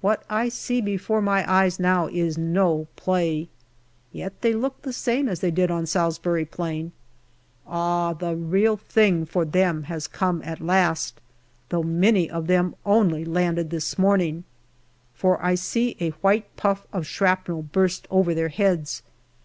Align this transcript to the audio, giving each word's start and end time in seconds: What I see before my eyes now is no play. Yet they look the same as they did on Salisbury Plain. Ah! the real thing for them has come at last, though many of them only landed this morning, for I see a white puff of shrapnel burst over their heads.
What 0.00 0.22
I 0.30 0.50
see 0.50 0.80
before 0.80 1.20
my 1.20 1.42
eyes 1.52 1.80
now 1.80 2.06
is 2.06 2.38
no 2.38 2.86
play. 2.94 3.48
Yet 4.12 4.40
they 4.40 4.52
look 4.52 4.80
the 4.82 4.92
same 4.92 5.28
as 5.28 5.40
they 5.40 5.50
did 5.50 5.68
on 5.68 5.84
Salisbury 5.84 6.44
Plain. 6.44 6.92
Ah! 7.66 8.12
the 8.12 8.36
real 8.36 8.76
thing 8.76 9.26
for 9.26 9.44
them 9.44 9.82
has 9.90 10.06
come 10.06 10.40
at 10.44 10.60
last, 10.60 11.20
though 11.70 11.82
many 11.82 12.30
of 12.30 12.46
them 12.46 12.76
only 12.86 13.24
landed 13.24 13.70
this 13.70 13.98
morning, 13.98 14.44
for 15.12 15.44
I 15.44 15.56
see 15.56 15.96
a 15.98 16.10
white 16.22 16.54
puff 16.54 16.86
of 16.92 17.04
shrapnel 17.04 17.62
burst 17.62 18.06
over 18.12 18.32
their 18.32 18.50
heads. 18.50 19.02